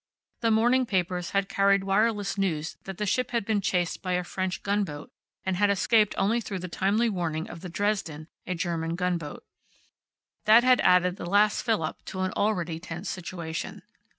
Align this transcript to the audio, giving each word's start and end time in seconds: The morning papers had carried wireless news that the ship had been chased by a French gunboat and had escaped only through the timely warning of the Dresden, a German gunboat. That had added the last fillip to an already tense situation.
The 0.39 0.49
morning 0.49 0.87
papers 0.87 1.29
had 1.29 1.47
carried 1.47 1.83
wireless 1.83 2.35
news 2.35 2.75
that 2.85 2.97
the 2.97 3.05
ship 3.05 3.29
had 3.29 3.45
been 3.45 3.61
chased 3.61 4.01
by 4.01 4.13
a 4.13 4.23
French 4.23 4.63
gunboat 4.63 5.11
and 5.45 5.57
had 5.57 5.69
escaped 5.69 6.15
only 6.17 6.41
through 6.41 6.57
the 6.57 6.67
timely 6.67 7.07
warning 7.07 7.47
of 7.47 7.59
the 7.61 7.69
Dresden, 7.69 8.27
a 8.47 8.55
German 8.55 8.95
gunboat. 8.95 9.43
That 10.45 10.63
had 10.63 10.81
added 10.81 11.17
the 11.17 11.27
last 11.27 11.61
fillip 11.63 12.03
to 12.05 12.21
an 12.21 12.33
already 12.33 12.79
tense 12.79 13.11
situation. 13.11 13.83